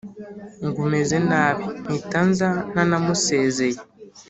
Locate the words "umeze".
0.85-1.15